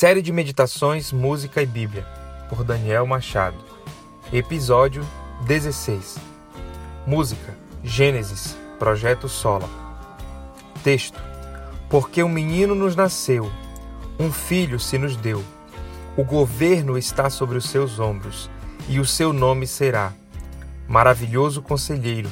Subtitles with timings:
[0.00, 2.06] Série de Meditações, Música e Bíblia,
[2.48, 3.58] por Daniel Machado.
[4.32, 5.06] Episódio
[5.44, 6.16] 16.
[7.06, 9.68] Música, Gênesis, Projeto Sola.
[10.82, 11.20] Texto:
[11.90, 13.52] Porque um menino nos nasceu,
[14.18, 15.44] um filho se nos deu.
[16.16, 18.50] O governo está sobre os seus ombros,
[18.88, 20.14] e o seu nome será
[20.88, 22.30] Maravilhoso Conselheiro,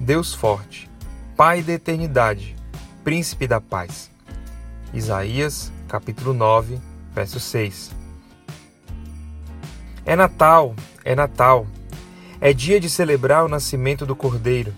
[0.00, 0.88] Deus Forte,
[1.36, 2.56] Pai da Eternidade,
[3.04, 4.10] Príncipe da Paz.
[4.94, 7.92] Isaías capítulo 9, verso 6.
[10.04, 11.66] É Natal, é Natal.
[12.40, 14.74] É dia de celebrar o nascimento do Cordeiro,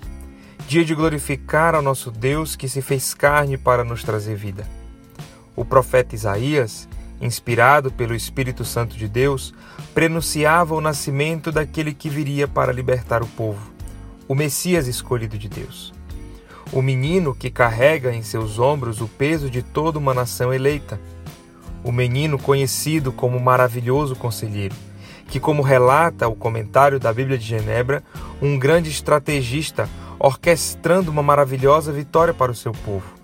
[0.68, 4.68] dia de glorificar ao nosso Deus que se fez carne para nos trazer vida.
[5.56, 6.88] O profeta Isaías,
[7.20, 9.54] inspirado pelo Espírito Santo de Deus,
[9.94, 13.72] prenunciava o nascimento daquele que viria para libertar o povo,
[14.28, 15.92] o Messias escolhido de Deus.
[16.72, 21.00] O menino que carrega em seus ombros o peso de toda uma nação eleita.
[21.84, 24.74] O menino conhecido como maravilhoso conselheiro,
[25.28, 28.02] que, como relata o comentário da Bíblia de Genebra,
[28.40, 33.14] um grande estrategista orquestrando uma maravilhosa vitória para o seu povo.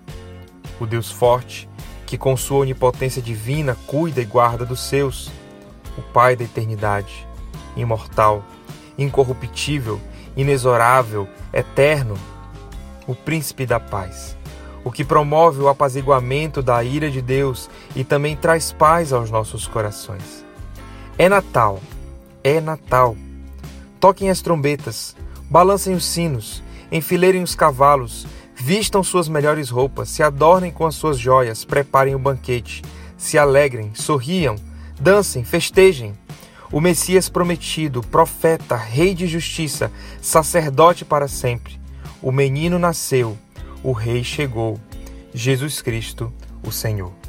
[0.79, 1.69] O Deus forte,
[2.07, 5.31] que com sua onipotência divina cuida e guarda dos seus.
[5.97, 7.27] O Pai da eternidade,
[7.77, 8.45] imortal,
[8.97, 10.01] incorruptível,
[10.37, 12.17] inexorável, eterno,
[13.07, 14.37] o príncipe da paz,
[14.85, 19.67] o que promove o apaziguamento da ira de Deus e também traz paz aos nossos
[19.67, 20.45] corações.
[21.19, 21.81] É Natal,
[22.43, 23.17] é Natal.
[24.01, 25.15] Toquem as trombetas,
[25.49, 31.19] balancem os sinos, enfileirem os cavalos, vistam suas melhores roupas, se adornem com as suas
[31.19, 32.83] joias, preparem o banquete,
[33.17, 34.57] se alegrem, sorriam,
[35.01, 36.15] dancem, festejem.
[36.73, 41.83] O Messias prometido, profeta, rei de justiça, sacerdote para sempre
[42.23, 43.37] o menino nasceu,
[43.83, 44.79] o Rei chegou,
[45.35, 46.33] Jesus Cristo,
[46.65, 47.22] o Senhor.